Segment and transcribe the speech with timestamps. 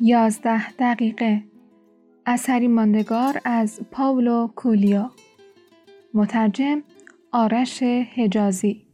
[0.00, 1.44] یازده دقیقه.
[2.26, 5.08] اثری ماندگار از پاولو کولیو.
[6.14, 6.82] مترجم
[7.32, 8.86] آرش حجازی.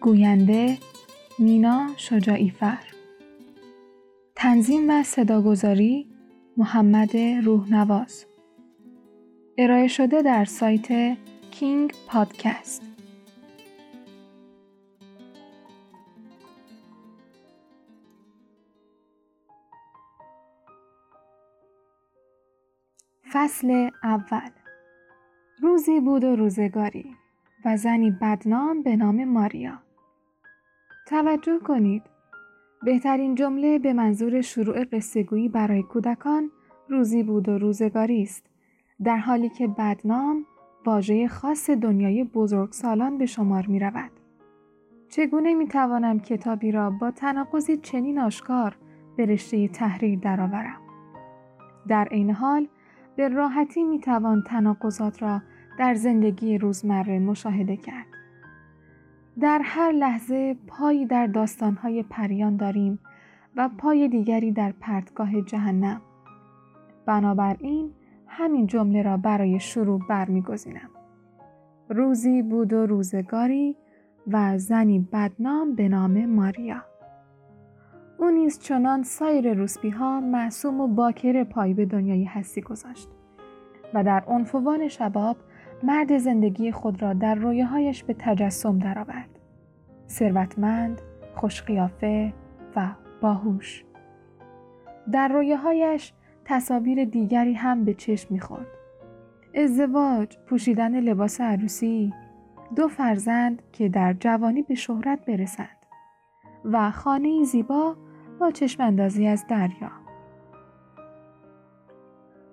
[0.00, 0.78] گوینده
[1.38, 2.78] مینا شجاعی فر
[4.36, 6.06] تنظیم و صداگذاری
[6.56, 8.26] محمد روحنواز.
[9.58, 11.16] ارائه شده در سایت
[11.50, 12.91] کینگ پادکست.
[23.42, 24.50] فصل اول
[25.62, 27.16] روزی بود و روزگاری
[27.64, 29.78] و زنی بدنام به نام ماریا
[31.06, 32.02] توجه کنید
[32.82, 36.50] بهترین جمله به منظور شروع قصهگویی برای کودکان
[36.88, 38.46] روزی بود و روزگاری است
[39.04, 40.46] در حالی که بدنام
[40.86, 44.10] واژه خاص دنیای بزرگسالان به شمار می رود.
[45.08, 48.76] چگونه می توانم کتابی را با تناقضی چنین آشکار
[49.16, 50.80] به رشته تحریر درآورم؟
[51.88, 52.68] در عین حال
[53.16, 55.40] به راحتی می توان تناقضات را
[55.78, 58.06] در زندگی روزمره مشاهده کرد.
[59.40, 62.98] در هر لحظه پایی در داستانهای پریان داریم
[63.56, 66.00] و پای دیگری در پرتگاه جهنم.
[67.06, 67.90] بنابراین
[68.26, 70.90] همین جمله را برای شروع برمیگزینم.
[71.88, 73.76] روزی بود و روزگاری
[74.26, 76.91] و زنی بدنام به نام ماریا.
[78.22, 83.08] او نیز چنان سایر روسبی ها معصوم و باکر پای به دنیای هستی گذاشت
[83.94, 85.36] و در عنفوان شباب
[85.82, 89.38] مرد زندگی خود را در رویاهایش به تجسم درآورد.
[90.08, 91.00] ثروتمند،
[91.34, 92.32] خوشقیافه
[92.76, 92.88] و
[93.20, 93.84] باهوش.
[95.12, 96.12] در رویاهایش
[96.44, 98.68] تصاویر دیگری هم به چشم می‌خورد.
[99.54, 102.12] ازدواج، پوشیدن لباس عروسی،
[102.76, 105.76] دو فرزند که در جوانی به شهرت برسند
[106.64, 107.96] و خانه زیبا
[108.40, 109.90] با چشم اندازی از دریا.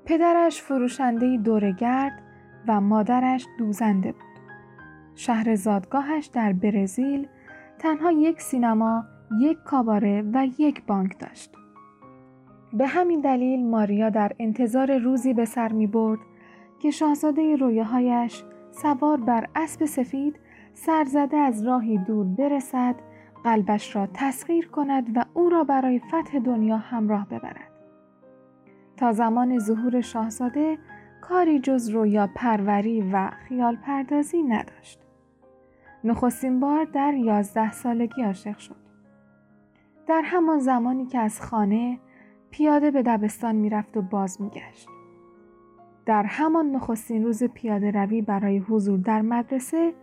[0.05, 2.21] پدرش فروشنده دورگرد
[2.67, 4.21] و مادرش دوزنده بود.
[5.15, 7.27] شهر زادگاهش در برزیل
[7.79, 9.03] تنها یک سینما،
[9.41, 11.55] یک کاباره و یک بانک داشت.
[12.73, 16.19] به همین دلیل ماریا در انتظار روزی به سر می برد
[16.79, 20.39] که شاهزاده رویاهایش سوار بر اسب سفید
[20.73, 22.95] سرزده از راهی دور برسد
[23.43, 27.71] قلبش را تسخیر کند و او را برای فتح دنیا همراه ببرد.
[28.97, 30.77] تا زمان ظهور شاهزاده
[31.21, 34.99] کاری جز رویا پروری و خیال پردازی نداشت.
[36.03, 38.75] نخستین بار در یازده سالگی عاشق شد.
[40.07, 41.99] در همان زمانی که از خانه
[42.51, 44.87] پیاده به دبستان می‌رفت و باز میگشت.
[46.05, 49.93] در همان نخستین روز پیاده روی برای حضور در مدرسه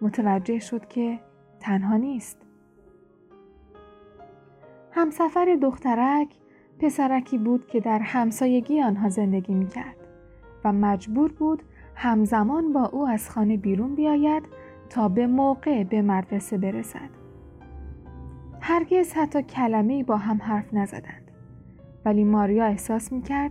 [0.00, 1.20] متوجه شد که
[1.60, 2.43] تنها نیست.
[4.96, 6.28] همسفر دخترک
[6.78, 9.96] پسرکی بود که در همسایگی آنها زندگی می کرد
[10.64, 11.62] و مجبور بود
[11.94, 14.42] همزمان با او از خانه بیرون بیاید
[14.90, 17.10] تا به موقع به مدرسه برسد.
[18.60, 21.30] هرگز حتی کلمه با هم حرف نزدند.
[22.04, 23.50] ولی ماریا احساس می کرد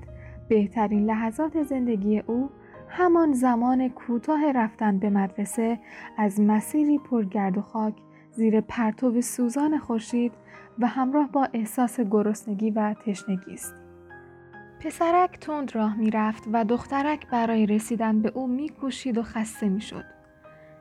[0.50, 2.50] بهترین لحظات زندگی او
[2.88, 5.80] همان زمان کوتاه رفتن به مدرسه
[6.18, 7.94] از مسیری پرگرد و خاک
[8.32, 10.32] زیر پرتو سوزان خورشید
[10.80, 13.76] و همراه با احساس گرسنگی و تشنگی است.
[14.80, 19.70] پسرک تند راه می رفت و دخترک برای رسیدن به او می کوشید و خسته
[19.70, 20.06] می شد.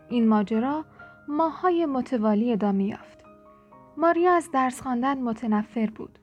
[0.08, 0.84] این ماجرا
[1.28, 3.24] ماهای متوالی ادامه یافت.
[3.96, 6.18] ماریا از درس خواندن متنفر بود.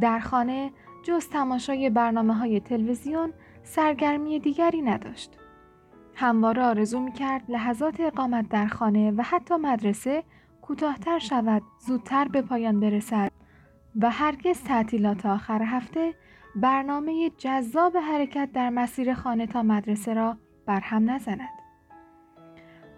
[0.00, 0.72] در خانه
[1.04, 5.38] جز تماشای برنامه های تلویزیون سرگرمی دیگری نداشت.
[6.14, 10.24] همواره آرزو می کرد لحظات اقامت در خانه و حتی مدرسه
[10.66, 13.32] کوتاهتر شود زودتر به پایان برسد
[14.00, 16.14] و هرگز تعطیلات آخر هفته
[16.56, 21.40] برنامه جذاب حرکت در مسیر خانه تا مدرسه را برهم نزند.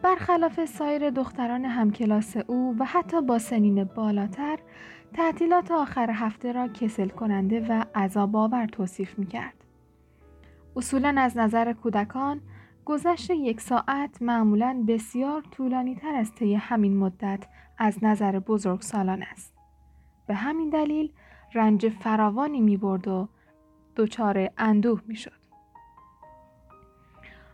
[0.03, 4.59] برخلاف سایر دختران همکلاس او و حتی با سنین بالاتر
[5.15, 9.65] تعطیلات آخر هفته را کسل کننده و عذاب آور توصیف می کرد.
[10.77, 12.41] اصولا از نظر کودکان
[12.89, 17.47] گذشت یک ساعت معمولا بسیار طولانی تر از طی همین مدت
[17.79, 19.55] از نظر بزرگ سالان است.
[20.27, 21.13] به همین دلیل
[21.55, 23.29] رنج فراوانی می برد و
[23.97, 25.39] دچار اندوه می شد.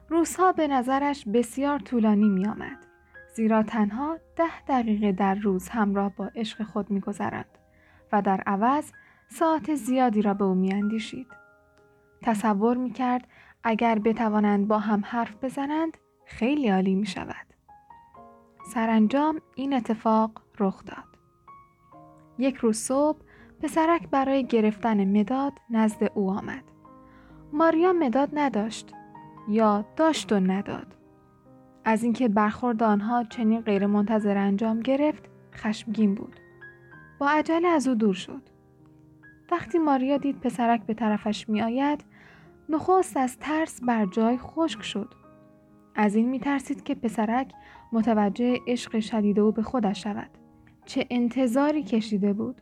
[0.08, 2.86] روزها به نظرش بسیار طولانی می آمد.
[3.36, 7.58] زیرا تنها ده دقیقه در روز همراه با عشق خود می گذرند
[8.12, 8.92] و در عوض
[9.28, 11.26] ساعت زیادی را به او می اندیشید.
[12.22, 13.26] تصور می کرد
[13.64, 17.46] اگر بتوانند با هم حرف بزنند خیلی عالی می شود.
[18.74, 21.18] سرانجام این اتفاق رخ داد.
[22.38, 23.18] یک روز صبح
[23.62, 26.64] پسرک برای گرفتن مداد نزد او آمد.
[27.52, 28.92] ماریا مداد نداشت
[29.48, 30.96] یا داشت و نداد.
[31.84, 35.24] از اینکه برخورد آنها چنین غیرمنتظره انجام گرفت
[35.54, 36.40] خشمگین بود.
[37.18, 38.42] با عجله از او دور شد.
[39.52, 42.04] وقتی ماریا دید پسرک به طرفش می آید
[42.68, 45.14] نخست از ترس بر جای خشک شد.
[45.94, 47.52] از این می ترسید که پسرک
[47.92, 50.30] متوجه عشق شدید او به خودش شود.
[50.84, 52.60] چه انتظاری کشیده بود.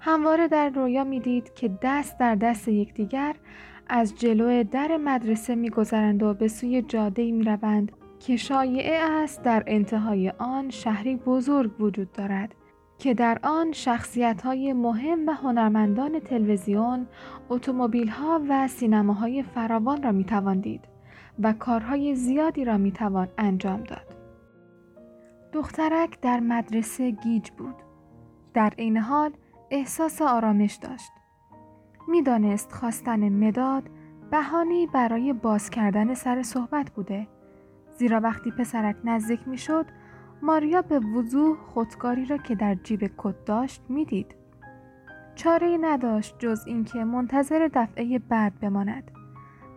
[0.00, 3.36] همواره در رویا می‌دید که دست در دست یکدیگر
[3.88, 9.64] از جلو در مدرسه میگذرند و به سوی جاده می روند که شایعه است در
[9.66, 12.54] انتهای آن شهری بزرگ وجود دارد
[13.02, 17.06] که در آن شخصیت های مهم و هنرمندان تلویزیون،
[17.48, 20.84] اتومبیل ها و سینماهای فراوان را می توان دید
[21.38, 24.16] و کارهای زیادی را می توان انجام داد.
[25.52, 27.74] دخترک در مدرسه گیج بود.
[28.54, 29.30] در عین حال
[29.70, 31.12] احساس آرامش داشت.
[32.08, 33.82] می‌دانست خواستن مداد
[34.30, 37.28] بهانی برای باز کردن سر صحبت بوده
[37.98, 39.86] زیرا وقتی پسرک نزدیک می‌شد
[40.42, 44.34] ماریا به وضوح خودکاری را که در جیب کت داشت می‌دید
[45.34, 49.10] چاره ای نداشت جز اینکه منتظر دفعه بعد بماند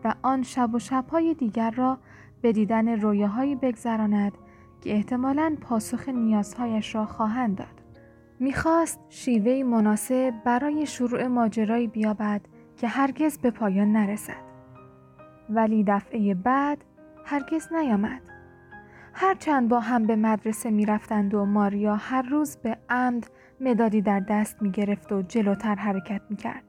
[0.03, 1.97] و آن شب و شبهای دیگر را
[2.41, 4.31] به دیدن رویاهایی بگذراند
[4.81, 7.81] که احتمالا پاسخ نیازهایش را خواهند داد.
[8.39, 12.41] می‌خواست شیوهی مناسب برای شروع ماجرایی بیابد
[12.77, 14.45] که هرگز به پایان نرسد.
[15.49, 16.83] ولی دفعه بعد
[17.25, 18.21] هرگز نیامد.
[19.17, 23.27] هرچند با هم به مدرسه می رفتند و ماریا هر روز به عمد
[23.59, 26.63] مدادی در دست می گرفت و جلوتر حرکت می کرد.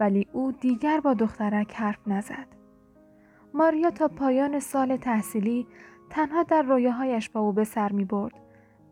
[0.00, 2.46] ولی او دیگر با دخترک حرف نزد.
[3.54, 5.66] ماریا تا پایان سال تحصیلی
[6.10, 8.34] تنها در رویاهایش با او به سر می برد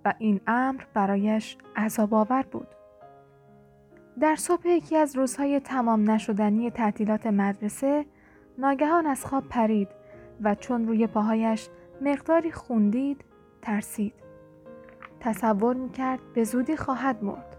[0.04, 2.68] و این امر برایش عذاب آور بود.
[4.20, 8.06] در صبح یکی از روزهای تمام نشدنی تعطیلات مدرسه
[8.58, 9.88] ناگهان از خواب پرید
[10.40, 11.68] و چون روی پاهایش
[12.02, 13.24] مقداری خوندید
[13.62, 14.14] ترسید.
[15.20, 17.56] تصور می‌کرد به زودی خواهد مرد.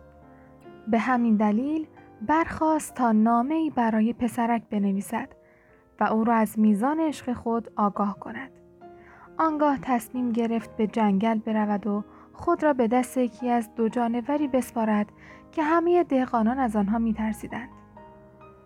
[0.88, 1.88] به همین دلیل
[2.22, 5.30] برخواست تا نامه ای برای پسرک بنویسد
[6.00, 8.51] و او را از میزان عشق خود آگاه کند.
[9.38, 12.04] آنگاه تصمیم گرفت به جنگل برود و
[12.34, 15.12] خود را به دست یکی از دو جانوری بسپارد
[15.51, 17.69] که همه دهقانان از آنها میترسیدند.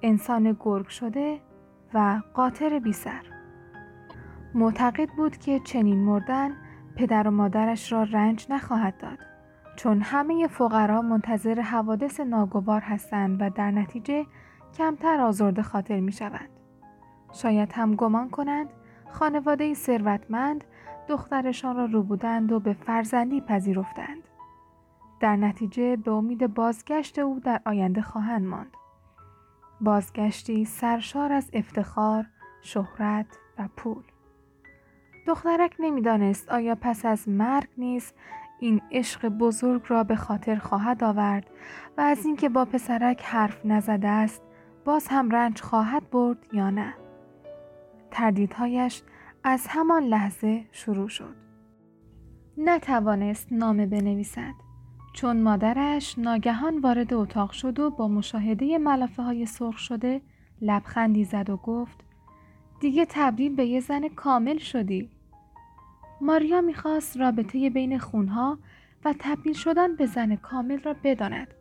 [0.02, 1.40] انسان گرگ شده
[1.94, 3.37] و قاطر بی سر.
[4.57, 6.51] معتقد بود که چنین مردن
[6.95, 9.18] پدر و مادرش را رنج نخواهد داد
[9.75, 14.25] چون همه فقرا منتظر حوادث ناگوار هستند و در نتیجه
[14.77, 16.50] کمتر آزرده خاطر می شوند.
[17.33, 18.69] شاید هم گمان کنند
[19.09, 20.63] خانواده ثروتمند
[21.07, 24.24] دخترشان را رو بودند و به فرزندی پذیرفتند.
[25.19, 28.71] در نتیجه به امید بازگشت او در آینده خواهند ماند.
[29.81, 32.25] بازگشتی سرشار از افتخار،
[32.62, 34.04] شهرت و پول.
[35.28, 38.14] دخترک نمی‌دانست آیا پس از مرگ نیز
[38.60, 41.50] این عشق بزرگ را به خاطر خواهد آورد
[41.98, 44.42] و از اینکه با پسرک حرف نزده است
[44.86, 46.94] باز هم رنج خواهد برد یا نه.
[48.12, 49.04] تردیدهایش
[49.44, 51.36] از همان لحظه شروع شد.
[52.58, 54.54] نتوانست نامه بنویسد.
[55.14, 60.22] چون مادرش ناگهان وارد اتاق شد و با مشاهده ملافه های سرخ شده
[60.62, 62.04] لبخندی زد و گفت
[62.80, 65.17] دیگه تبدیل به یه زن کامل شدی.
[66.21, 68.59] ماریا می‌خواست رابطه بین خونها
[69.06, 71.54] و تبدیل شدن به زن کامل را بداند.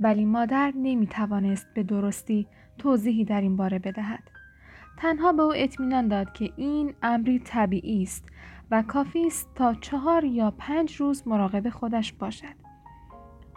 [0.00, 2.46] ولی مادر نمی‌توانست به درستی
[2.78, 4.22] توضیحی در این باره بدهد.
[4.96, 8.24] تنها به او اطمینان داد که این امری طبیعی است
[8.70, 12.68] و کافی است تا چهار یا پنج روز مراقب خودش باشد.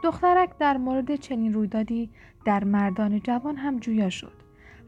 [0.03, 2.09] دخترک در مورد چنین رویدادی
[2.45, 4.33] در مردان جوان هم جویا شد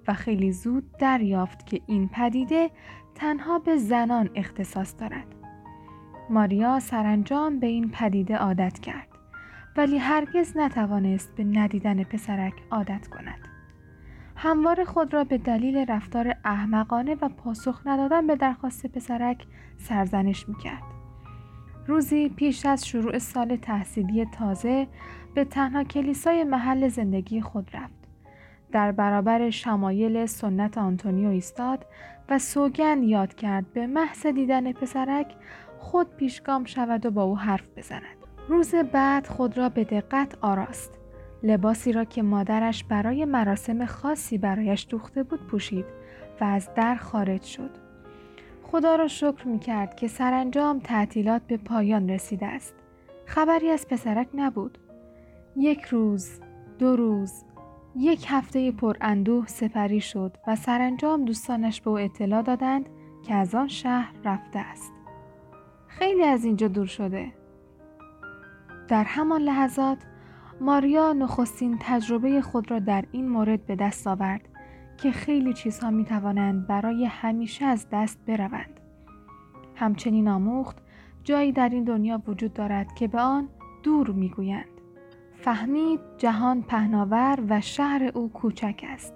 [0.08, 2.70] و خیلی زود دریافت که این پدیده
[3.16, 5.28] تنها به زنان اختصاص دارد.
[6.30, 9.08] ماریا سرانجام به این پدیده عادت کرد
[9.78, 13.48] ولی هرگز نتوانست به ندیدن پسرک عادت کند.
[14.36, 19.46] هموار خود را به دلیل رفتار احمقانه و پاسخ ندادن به درخواست پسرک
[19.78, 20.84] سرزنش می‌کرد.
[21.88, 24.88] روزی پیش از شروع سال تحصیلی تازه
[25.34, 28.03] به تنها کلیسای محل زندگی خود رفت.
[28.74, 31.86] در برابر شمایل سنت آنتونیو ایستاد
[32.30, 35.36] و سوگند یاد کرد به محض دیدن پسرک
[35.80, 38.18] خود پیشگام شود و با او حرف بزند.
[38.48, 41.00] روز بعد خود را به دقت آراست.
[41.44, 45.86] لباسی را که مادرش برای مراسم خاصی برایش دوخته بود پوشید
[46.42, 47.72] و از در خارج شد.
[48.64, 52.76] خدا را شکر می کرد که سرانجام تعطیلات به پایان رسیده است.
[53.26, 54.78] خبری از پسرک نبود.
[55.56, 56.40] یک روز،
[56.80, 57.44] دو روز
[57.96, 62.90] یک هفته پر اندوه سپری شد و سرانجام دوستانش به او اطلاع دادند
[63.24, 64.94] که از آن شهر رفته است.
[65.88, 67.34] خیلی از اینجا دور شده.
[68.88, 69.98] در همان لحظات
[70.62, 74.50] ماریا نخستین تجربه خود را در این مورد به دست آورد
[74.98, 78.80] که خیلی چیزها می توانند برای همیشه از دست بروند.
[79.76, 80.78] همچنین آموخت
[81.24, 83.50] جایی در این دنیا وجود دارد که به آن
[83.84, 84.73] دور می گویند.
[85.44, 89.14] فهمید جهان پهناور و شهر او کوچک است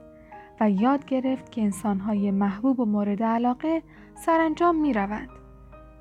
[0.59, 3.83] و یاد گرفت که انسانهای محبوب و مورد علاقه
[4.15, 5.29] سرانجام می روند.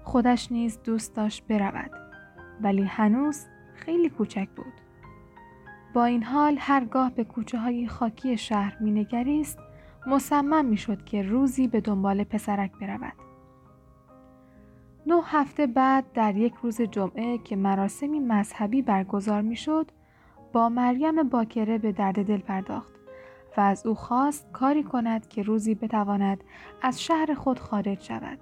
[0.02, 1.90] خودش نیز دوست داشت برود
[2.61, 4.73] ولی هنوز خیلی کوچک بود.
[5.95, 9.59] با این حال هرگاه به کوچه های خاکی شهر می نگریست
[10.06, 13.16] مصمم می شد که روزی به دنبال پسرک برود.
[15.06, 19.90] نه هفته بعد در یک روز جمعه که مراسمی مذهبی برگزار می شد
[20.56, 22.92] با مریم باکره به درد دل پرداخت
[23.56, 26.44] و از او خواست کاری کند که روزی بتواند
[26.82, 28.38] از شهر خود خارج شود.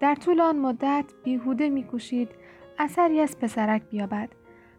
[0.00, 2.28] در طول آن مدت بیهوده میکوشید
[2.78, 4.28] اثری از پسرک بیابد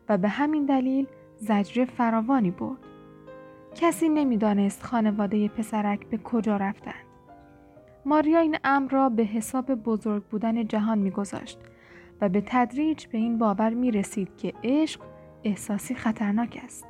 [0.10, 1.08] و به همین دلیل
[1.38, 2.80] زجر فراوانی برد.
[3.76, 7.06] کسی نمی‌دانست خانواده پسرک به کجا رفتند.
[8.06, 11.60] ماریا این امر را به حساب بزرگ بودن جهان میگذاشت
[12.22, 15.11] و به تدریج به این باور می رسید که عشق
[15.44, 16.86] احساسی خطرناک است.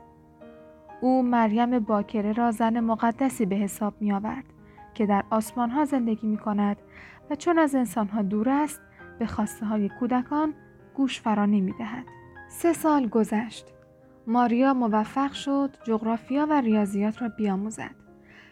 [1.02, 4.46] او مریم باکره را زن مقدسی به حساب می آورد
[4.94, 6.78] که در آسمان ها زندگی می کند
[7.30, 8.82] و چون از انسان ها دور است
[9.20, 10.54] به خواسته های کودکان
[10.94, 12.06] گوش فرا نمی دهد.
[12.50, 13.66] سه سال گذشت.
[14.28, 17.96] ماریا موفق شد جغرافیا و ریاضیات را بیاموزد.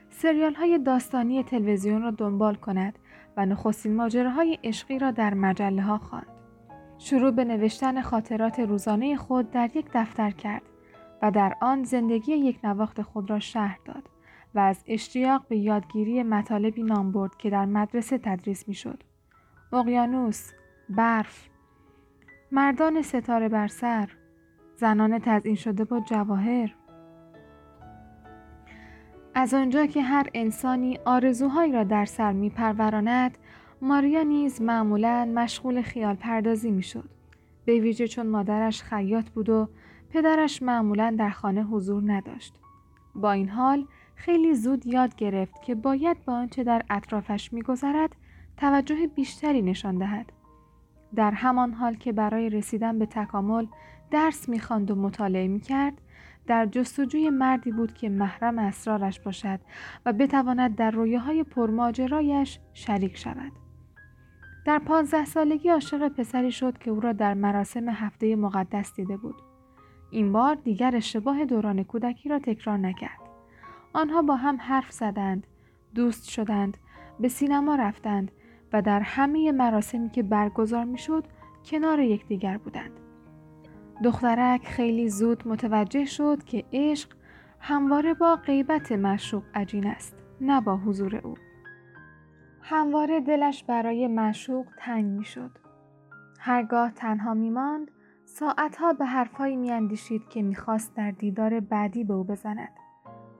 [0.10, 3.00] سریال های داستانی تلویزیون را دنبال کند
[3.38, 6.39] و نخستین ماجراهای عشقی را در مجله ها خواند.
[7.02, 10.62] شروع به نوشتن خاطرات روزانه خود در یک دفتر کرد
[11.22, 14.10] و در آن زندگی یک نواخت خود را شهر داد
[14.56, 19.04] و از اشتیاق به یادگیری مطالبی نام برد که در مدرسه تدریس می شد.
[19.74, 20.52] اقیانوس،
[20.90, 21.48] برف،
[22.52, 24.10] مردان ستاره بر سر،
[24.76, 26.76] زنان تزئین شده با جواهر،
[29.36, 33.38] از آنجا که هر انسانی آرزوهایی را در سر می پروراند
[33.82, 37.10] ماریا نیز معمولا مشغول خیال پردازی می شد.
[37.66, 39.70] به ویژه چون مادرش خیاط بود و
[40.10, 42.54] پدرش معمولا در خانه حضور نداشت.
[43.16, 48.16] با این حال خیلی زود یاد گرفت که باید با آنچه در اطرافش میگذرد
[48.58, 50.32] توجه بیشتری نشان دهد.
[51.16, 53.66] در همان حال که برای رسیدن به تکامل
[54.12, 55.94] درس می‌خواند و مطالعه می‌کرد
[56.48, 59.60] در جستجوی مردی بود که محرم اسرارش باشد
[60.06, 63.52] و بتواند در رویاهای پرماجرایش شریک شود.
[64.70, 69.36] در پانزده سالگی عاشق پسری شد که او را در مراسم هفته مقدس دیده بود.
[70.12, 73.20] این بار دیگر اشتباه دوران کودکی را تکرار نکرد.
[73.94, 75.48] آنها با هم حرف زدند،
[75.96, 76.78] دوست شدند،
[77.20, 78.32] به سینما رفتند
[78.74, 81.24] و در همه مراسمی که برگزار می‌شد
[81.66, 83.00] کنار یکدیگر بودند.
[84.04, 87.10] دخترک خیلی زود متوجه شد که عشق
[87.60, 91.34] همواره با غیبت مشوق عجین است نه با حضور او
[92.72, 95.52] همواره دلش برای مشوق تنگ می شد.
[96.40, 97.92] هرگاه تنها می ماند
[98.26, 102.70] ساعتها به حرفهایی می اندیشید که می‌خواست در دیدار بعدی به او بزند.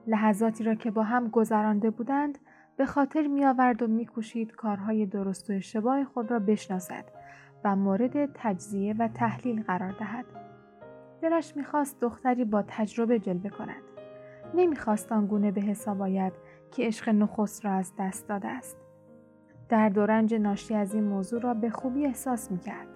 [0.06, 2.38] لحظاتی را که با هم گذرانده بودند
[2.76, 7.04] به خاطر می آورد و می کوشید کارهای درست و اشتباه خود را بشناسد
[7.64, 10.24] و مورد تجزیه و تحلیل قرار دهد.
[11.22, 13.82] دلش می‌خواست دختری با تجربه جلوه کند.
[14.54, 16.32] نمی‌خواست آنگونه به حساب آید
[16.70, 18.89] که عشق نخست را از دست داده است.
[19.70, 22.86] در دورنج ناشی از این موضوع را به خوبی احساس می‌کرد.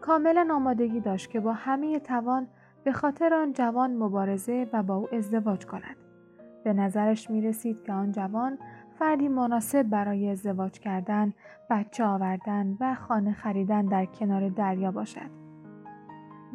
[0.00, 2.46] کاملا آمادگی داشت که با همه توان
[2.84, 5.96] به خاطر آن جوان مبارزه و با او ازدواج کند.
[6.64, 8.58] به نظرش می رسید که آن جوان
[8.98, 11.32] فردی مناسب برای ازدواج کردن،
[11.70, 15.30] بچه آوردن و خانه خریدن در کنار دریا باشد.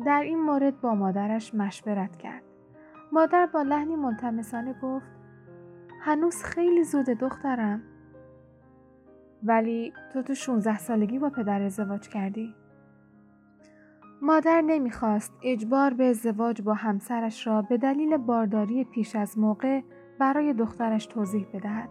[0.05, 2.43] در این مورد با مادرش مشورت کرد.
[3.11, 5.11] مادر با لحنی ملتمسانه گفت
[6.01, 7.81] هنوز خیلی زود دخترم.
[9.43, 12.55] ولی تو تو 16 سالگی با پدر ازدواج کردی؟
[14.21, 19.81] مادر نمی‌خواست اجبار به ازدواج با همسرش را به دلیل بارداری پیش از موقع
[20.19, 21.89] برای دخترش توضیح بدهد.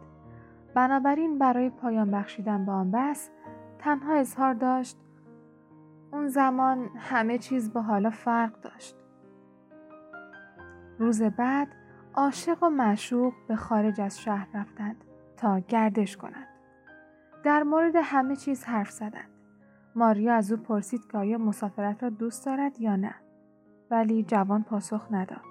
[0.75, 3.31] بنابراین برای پایان بخشیدن به آن بس
[3.79, 4.97] تنها اظهار داشت
[6.13, 8.97] اون زمان همه چیز با حالا فرق داشت.
[10.99, 11.69] روز بعد
[12.15, 15.05] عاشق و معشوق به خارج از شهر رفتند
[15.37, 16.50] تا گردش کنند.
[17.45, 19.31] در مورد همه چیز حرف زدند.
[19.95, 23.15] ماریا از او پرسید که آیا مسافرت را دوست دارد یا نه.
[23.91, 25.51] ولی جوان پاسخ نداد.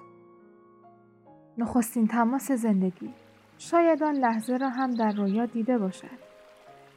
[1.57, 3.13] نخستین تماس زندگی
[3.57, 6.19] شاید آن لحظه را هم در رویا دیده باشد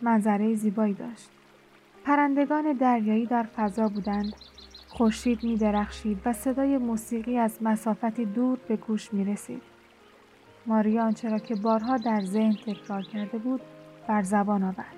[0.03, 1.31] منظره زیبایی داشت
[2.05, 4.33] پرندگان دریایی در فضا بودند
[4.89, 9.63] خورشید می درخشید و صدای موسیقی از مسافتی دور به گوش می رسید.
[10.67, 13.61] ماریا آنچه را که بارها در ذهن تکرار کرده بود
[14.07, 14.97] بر زبان آورد.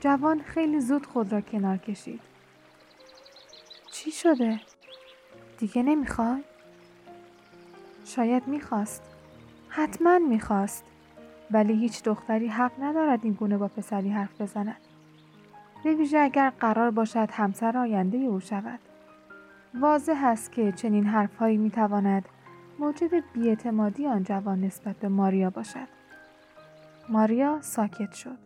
[0.00, 2.20] جوان خیلی زود خود را کنار کشید.
[3.92, 4.60] چی شده؟
[5.58, 6.42] دیگه نمی‌خوای؟
[8.04, 9.02] شاید می‌خواست.
[9.68, 10.84] حتما می‌خواست.
[11.50, 14.76] ولی هیچ دختری حق ندارد این گونه با پسری حرف بزند.
[15.84, 18.78] به ویژه اگر قرار باشد همسر آینده او شود.
[19.80, 22.28] واضح است که چنین حرفهایی می‌تواند
[22.78, 25.99] موجب بیاعتمادی آن جوان نسبت به ماریا باشد.
[27.10, 28.38] ماریا ساکت شد.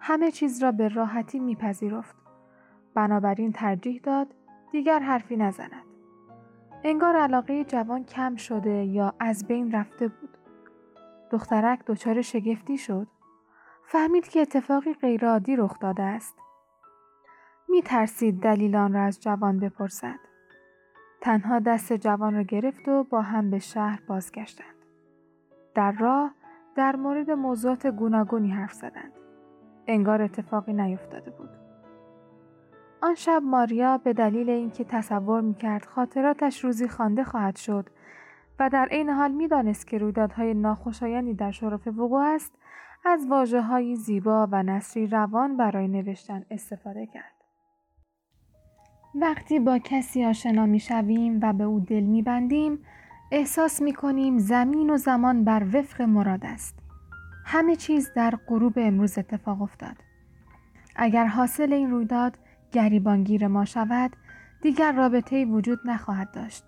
[0.00, 2.16] همه چیز را به راحتی میپذیرفت.
[2.94, 4.34] بنابراین ترجیح داد
[4.72, 5.84] دیگر حرفی نزند.
[6.84, 10.38] انگار علاقه جوان کم شده یا از بین رفته بود.
[11.30, 13.06] دخترک دچار شگفتی شد.
[13.86, 16.38] فهمید که اتفاقی غیرعادی رخ داده است.
[17.68, 20.18] می ترسید دلیل آن را از جوان بپرسد.
[21.20, 24.74] تنها دست جوان را گرفت و با هم به شهر بازگشتند.
[25.74, 26.34] در راه
[26.76, 29.12] در مورد موضوعات گوناگونی حرف زدند.
[29.86, 31.50] انگار اتفاقی نیفتاده بود.
[33.02, 37.86] آن شب ماریا به دلیل اینکه تصور می‌کرد خاطراتش روزی خوانده خواهد شد
[38.58, 42.52] و در عین حال می‌دانست که رویدادهای ناخوشایندی در شرف وقوع است
[43.04, 47.34] از واجه زیبا و نصری روان برای نوشتن استفاده کرد.
[49.14, 52.78] وقتی با کسی آشنا می شویم و به او دل می بندیم
[53.36, 56.78] احساس می کنیم زمین و زمان بر وفق مراد است.
[57.44, 59.96] همه چیز در غروب امروز اتفاق افتاد.
[60.96, 62.38] اگر حاصل این رویداد
[62.72, 64.16] گریبانگیر ما شود
[64.62, 66.64] دیگر رابطه وجود نخواهد داشت.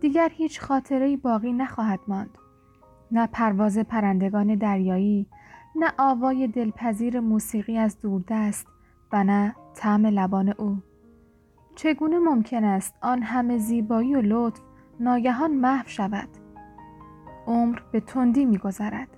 [0.00, 2.38] دیگر هیچ خاطره باقی نخواهد ماند.
[3.10, 5.26] نه پرواز پرندگان دریایی،
[5.76, 8.66] نه آوای دلپذیر موسیقی از دوردست
[9.12, 10.76] و نه طعم لبان او.
[11.74, 14.67] چگونه ممکن است آن همه زیبایی و لطف
[15.00, 16.28] ناگهان محو شود.
[17.46, 19.08] عمر به تندی میگذرد.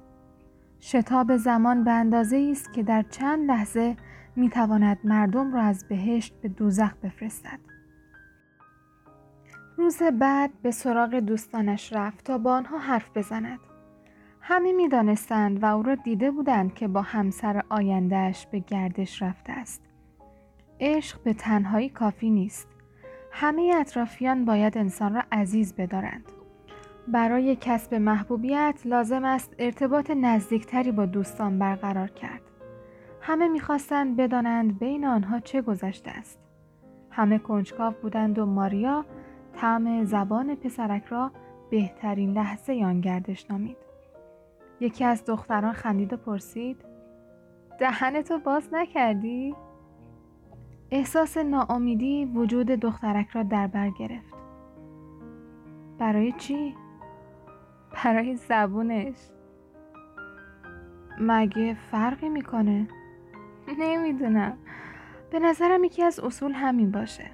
[0.81, 3.97] شتاب زمان به اندازه است که در چند لحظه
[4.37, 7.59] می‌تواند مردم را از بهشت به دوزخ بفرستد.
[9.77, 13.59] روز بعد به سراغ دوستانش رفت تا با آنها حرف بزند.
[14.41, 19.83] همه می‌دانستند و او را دیده بودند که با همسر آیندهش به گردش رفته است.
[20.81, 22.69] عشق به تنهایی کافی نیست.
[23.31, 26.33] همه اطرافیان باید انسان را عزیز بدارند.
[27.09, 32.43] برای کسب محبوبیت لازم است ارتباط نزدیکتری با دوستان برقرار کرد.
[33.21, 36.39] همه می‌خواستند بدانند بین آنها چه گذشته است.
[37.11, 39.05] همه کنجکاو بودند و ماریا
[39.53, 41.31] طعم زبان پسرک را
[41.71, 43.77] بهترین لحظه آن گردش نامید.
[44.81, 46.85] یکی از دختران خندید و پرسید
[47.81, 49.55] دهنتو باز نکردی؟
[50.91, 54.35] احساس ناامیدی وجود دخترک را در بر گرفت.
[55.99, 56.75] برای چی؟
[58.05, 59.17] برای زبونش.
[61.21, 62.89] مگه فرقی می‌کنه؟
[63.79, 64.59] نمی‌دونم.
[65.31, 67.31] به نظرم یکی از اصول همین باشه.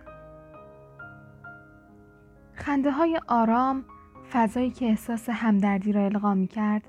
[2.53, 3.85] خنده های آرام،
[4.33, 6.83] فضایی که احساس همدردی را القا می کرد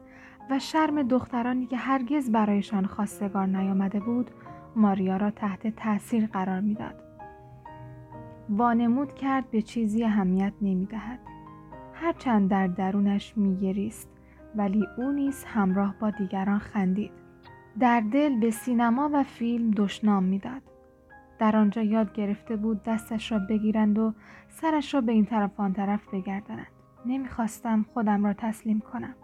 [0.50, 4.32] و شرم دخترانی که هرگز برایشان خواستگار نیامده بود
[4.78, 7.04] ماریا را تحت تاثیر قرار می‌داد.
[8.50, 11.20] وانمود کرد به چیزی اهمیت نمی‌دهد.
[11.94, 14.10] هرچند در درونش میگریست
[14.56, 17.12] ولی او نیز همراه با دیگران خندید.
[17.80, 20.62] در دل به سینما و فیلم دشنام می‌داد.
[21.40, 24.14] در آنجا یاد گرفته بود دستش را بگیرند و
[24.50, 26.68] سرش را به این طرف آن طرف بگردانند.
[27.06, 29.16] نمی‌خواستم خودم را تسلیم کنم.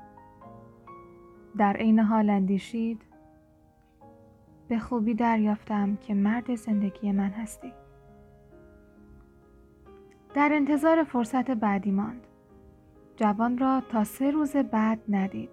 [1.58, 3.02] در عین حال اندیشید
[4.68, 7.74] به خوبی دریافتم که مرد زندگی من هستی.
[10.34, 12.28] در انتظار فرصت بعدی ماند.
[13.16, 15.50] جوان را تا سه روز بعد ندید.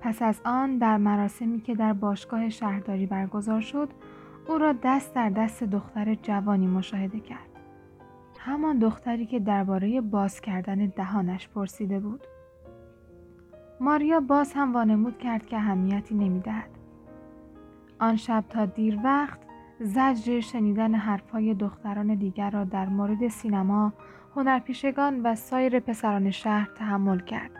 [0.00, 3.88] پس از آن در مراسمی که در باشگاه شهرداری برگزار شد
[4.48, 7.48] او را دست در دست دختر جوانی مشاهده کرد.
[8.38, 12.20] همان دختری که درباره باز کردن دهانش پرسیده بود.
[13.80, 16.70] ماریا باز هم وانمود کرد که اهمیتی نمی‌دهد.
[18.02, 19.38] آن شب تا دیر وقت
[19.80, 23.92] زجر شنیدن حرفهای دختران دیگر را در مورد سینما،
[24.36, 27.50] هنرپیشگان و سایر پسران شهر تحمل کرد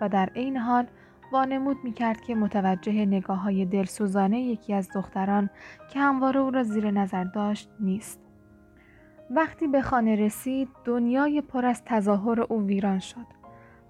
[0.00, 0.86] و در عین حال
[1.32, 5.50] وانمود می کرد که متوجه نگاه های دلسوزانه یکی از دختران
[5.92, 8.20] که همواره او را زیر نظر داشت نیست.
[9.30, 13.26] وقتی به خانه رسید دنیای پر از تظاهر او ویران شد.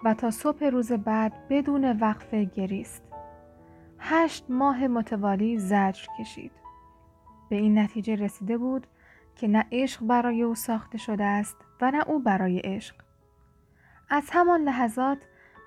[0.03, 3.12] و تا صبح روز بعد بدون وقفه گریست.
[4.05, 6.51] هشت ماه متوالی زجر کشید.
[7.49, 8.87] به این نتیجه رسیده بود
[9.35, 12.95] که نه عشق برای او ساخته شده است و نه او برای عشق.
[14.09, 15.17] از همان لحظات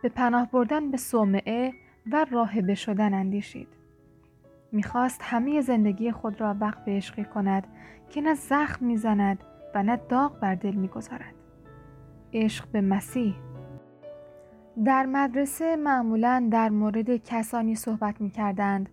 [0.03, 1.73] به پناه بردن به صومعه
[2.13, 3.69] و راهبه شدن اندیشید.
[4.73, 7.67] می‌خواست همه زندگی خود را وقت به عشقی کند
[8.11, 9.45] که نه زخم می‌زند
[9.75, 11.35] و نه داغ بر دل می‌گذارد.
[12.33, 13.35] عشق به مسیح
[14.85, 18.89] در مدرسه معمولا در مورد کسانی صحبت می کردند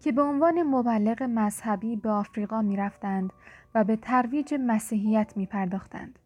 [0.00, 3.32] که به عنوان مبلغ مذهبی به آفریقا می رفتند
[3.74, 6.18] و به ترویج مسیحیت می پرداختند.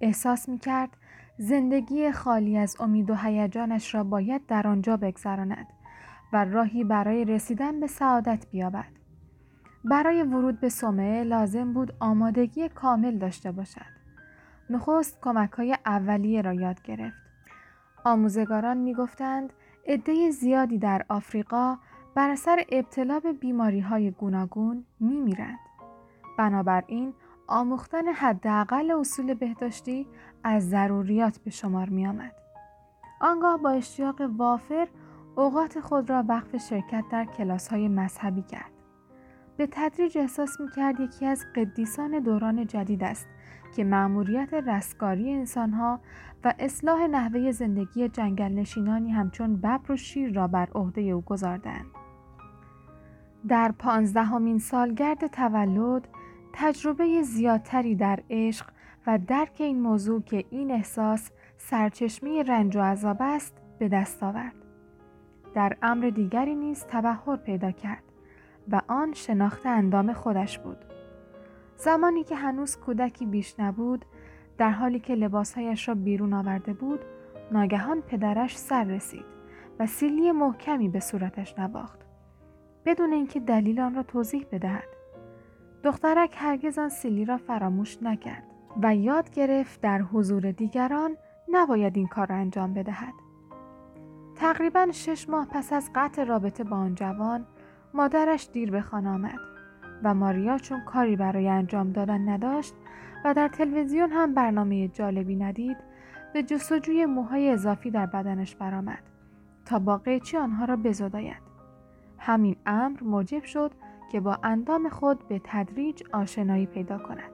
[0.00, 0.96] احساس می کرد
[1.38, 5.66] زندگی خالی از امید و هیجانش را باید در آنجا بگذراند
[6.32, 8.92] و راهی برای رسیدن به سعادت بیابد.
[9.84, 13.92] برای ورود به سومه لازم بود آمادگی کامل داشته باشد.
[14.70, 17.31] نخست کمک های اولیه را یاد گرفت.
[18.04, 19.52] آموزگاران می گفتند
[19.86, 21.78] عده زیادی در آفریقا
[22.14, 25.58] بر اثر ابتلا به بیماری های گوناگون می میرند.
[26.38, 27.14] بنابراین
[27.46, 30.06] آموختن حداقل اصول بهداشتی
[30.44, 32.34] از ضروریات به شمار می آمد.
[33.20, 34.88] آنگاه با اشتیاق وافر
[35.36, 38.72] اوقات خود را وقف شرکت در کلاس های مذهبی کرد.
[39.56, 43.28] به تدریج احساس می کرد یکی از قدیسان دوران جدید است
[43.76, 46.00] که مأموریت رستگاری انسانها
[46.44, 51.86] و اصلاح نحوه زندگی جنگل نشینانی همچون ببر و شیر را بر عهده او گذاردند.
[53.48, 56.08] در پانزدهمین سالگرد تولد
[56.52, 58.66] تجربه زیادتری در عشق
[59.06, 64.54] و درک این موضوع که این احساس سرچشمه رنج و عذاب است به دست آورد.
[65.54, 68.02] در امر دیگری نیز تبهر پیدا کرد
[68.68, 70.91] و آن شناخت اندام خودش بود.
[71.84, 74.04] زمانی که هنوز کودکی بیش نبود
[74.58, 77.00] در حالی که لباسهایش را بیرون آورده بود
[77.52, 79.24] ناگهان پدرش سر رسید
[79.78, 81.98] و سیلی محکمی به صورتش نباخت
[82.86, 84.88] بدون اینکه دلیل آن را توضیح بدهد.
[85.82, 88.44] دخترک هرگز آن سیلی را فراموش نکرد
[88.82, 91.16] و یاد گرفت در حضور دیگران
[91.48, 93.14] نباید این کار را انجام بدهد.
[94.36, 97.46] تقریبا شش ماه پس از قطع رابطه با آن جوان
[97.94, 99.51] مادرش دیر به خانه آمد.
[100.04, 102.74] و ماریا چون کاری برای انجام دادن نداشت
[103.24, 105.76] و در تلویزیون هم برنامه جالبی ندید
[106.32, 109.02] به جستجوی موهای اضافی در بدنش برآمد
[109.66, 111.42] تا با قیچی آنها را بزداید
[112.18, 113.72] همین امر موجب شد
[114.12, 117.32] که با اندام خود به تدریج آشنایی پیدا کند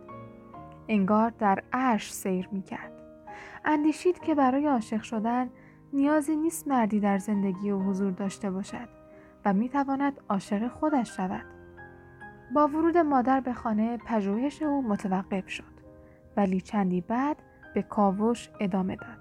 [0.88, 2.92] انگار در عرش سیر می کرد.
[3.64, 5.50] اندیشید که برای عاشق شدن
[5.92, 8.88] نیازی نیست مردی در زندگی و حضور داشته باشد
[9.44, 11.57] و می تواند عاشق خودش شود.
[12.54, 15.78] با ورود مادر به خانه پژوهش او متوقف شد
[16.36, 17.36] ولی چندی بعد
[17.74, 19.18] به کاوش ادامه داد.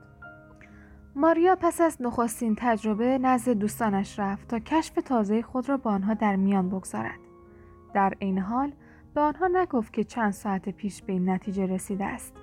[1.16, 6.14] ماریا پس از نخستین تجربه نزد دوستانش رفت تا کشف تازه خود را با آنها
[6.14, 7.20] در میان بگذارد.
[7.94, 8.72] در این حال
[9.14, 12.34] به آنها نگفت که چند ساعت پیش به این نتیجه رسیده است.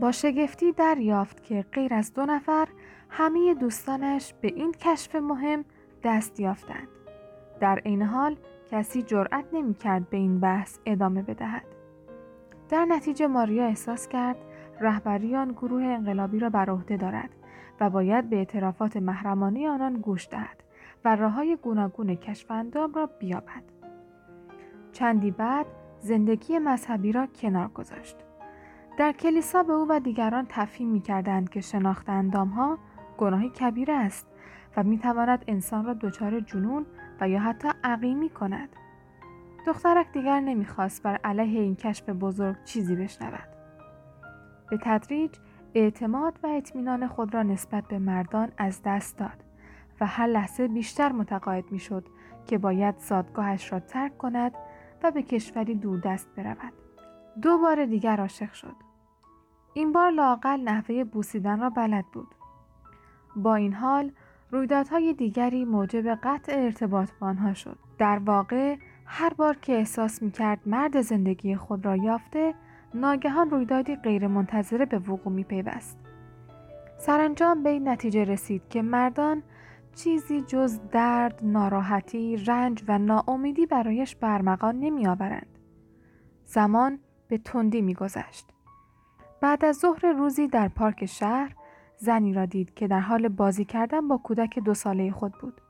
[0.00, 2.68] با شگفتی دریافت که غیر از دو نفر
[3.08, 5.64] همه دوستانش به این کشف مهم
[6.04, 6.88] دست یافتند.
[7.60, 8.36] در این حال
[8.70, 11.64] کسی جرأت نمی کرد به این بحث ادامه بدهد.
[12.68, 14.36] در نتیجه ماریا احساس کرد
[14.80, 17.30] رهبری آن گروه انقلابی را بر عهده دارد
[17.80, 20.62] و باید به اعترافات محرمانه آنان گوش دهد
[21.04, 23.62] و راههای گوناگون کشف اندام را بیابد.
[24.92, 25.66] چندی بعد
[26.00, 28.16] زندگی مذهبی را کنار گذاشت.
[28.98, 32.78] در کلیسا به او و دیگران تفهیم می کردند که شناخت اندام ها
[33.18, 34.26] گناهی کبیر است
[34.76, 36.86] و می تواند انسان را دچار جنون
[37.20, 38.68] و یا حتی عقیمی کند.
[39.66, 43.48] دخترک دیگر نمی‌خواست بر علیه این کشف بزرگ چیزی بشنود.
[44.70, 45.30] به تدریج
[45.74, 49.44] اعتماد و اطمینان خود را نسبت به مردان از دست داد
[50.00, 52.08] و هر لحظه بیشتر متقاعد می‌شد
[52.46, 54.52] که باید زادگاهش را ترک کند
[55.02, 56.72] و به کشوری دوردست برود.
[57.42, 58.74] دو بار دیگر عاشق شد.
[59.74, 62.34] این بار لاقل نحوه بوسیدن را بلد بود.
[63.36, 64.12] با این حال
[64.50, 67.78] رویدادهای دیگری موجب قطع ارتباط با آنها شد.
[67.98, 72.54] در واقع هر بار که احساس می کرد مرد زندگی خود را یافته
[72.94, 75.98] ناگهان رویدادی غیرمنتظره به وقوع می پیوست.
[76.98, 79.42] سرانجام به این نتیجه رسید که مردان
[79.94, 85.58] چیزی جز درد، ناراحتی، رنج و ناامیدی برایش برمغان نمی آورند.
[86.44, 88.46] زمان به تندی می گذشت.
[89.40, 91.54] بعد از ظهر روزی در پارک شهر
[91.98, 95.60] زنی را دید که در حال بازی کردن با کودک دو ساله خود بود.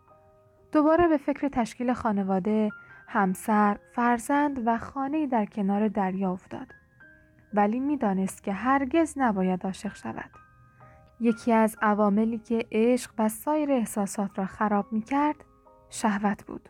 [0.73, 2.71] دوباره به فکر تشکیل خانواده،
[3.09, 6.67] همسر، فرزند و خانه در کنار دریا افتاد.
[7.55, 10.31] ولی می‌دانست که هرگز نباید عاشق شود.
[11.21, 15.45] یکی از عواملی که عشق و سایر احساسات را خراب می کرد
[15.91, 16.69] شهوت بود.